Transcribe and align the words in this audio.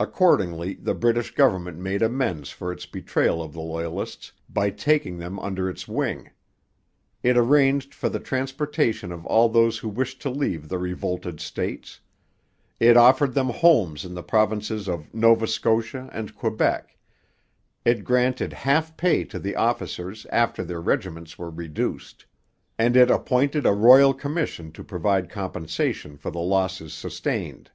Accordingly 0.00 0.74
the 0.74 0.94
British 0.94 1.34
government 1.34 1.76
made 1.76 2.02
amends 2.02 2.50
for 2.50 2.70
its 2.70 2.86
betrayal 2.86 3.42
of 3.42 3.52
the 3.52 3.60
Loyalists 3.60 4.30
by 4.48 4.70
taking 4.70 5.18
them 5.18 5.40
under 5.40 5.68
its 5.68 5.88
wing. 5.88 6.30
It 7.24 7.36
arranged 7.36 7.92
for 7.92 8.08
the 8.08 8.20
transportation 8.20 9.10
of 9.10 9.26
all 9.26 9.48
those 9.48 9.78
who 9.78 9.88
wished 9.88 10.22
to 10.22 10.30
leave 10.30 10.68
the 10.68 10.78
revolted 10.78 11.40
states; 11.40 11.98
it 12.78 12.96
offered 12.96 13.34
them 13.34 13.48
homes 13.48 14.04
in 14.04 14.14
the 14.14 14.22
provinces 14.22 14.88
of 14.88 15.12
Nova 15.12 15.48
Scotia 15.48 16.08
and 16.12 16.32
Quebec; 16.36 16.96
it 17.84 18.04
granted 18.04 18.52
half 18.52 18.96
pay 18.96 19.24
to 19.24 19.40
the 19.40 19.56
officers 19.56 20.26
after 20.30 20.62
their 20.62 20.80
regiments 20.80 21.36
were 21.36 21.50
reduced; 21.50 22.24
and 22.78 22.96
it 22.96 23.10
appointed 23.10 23.66
a 23.66 23.72
royal 23.72 24.14
commission 24.14 24.70
to 24.70 24.84
provide 24.84 25.28
compensation 25.28 26.16
for 26.16 26.30
the 26.30 26.38
losses 26.38 26.92
sustained. 26.94 27.72